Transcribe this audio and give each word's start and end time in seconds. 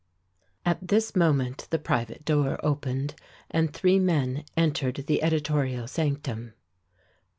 At 0.65 0.87
this 0.87 1.15
moment 1.15 1.67
the 1.69 1.77
private 1.77 2.25
door 2.25 2.59
opened, 2.65 3.13
and 3.51 3.71
three 3.71 3.99
men 3.99 4.45
entered 4.57 5.03
the 5.05 5.21
editorial 5.21 5.87
sanctum. 5.87 6.53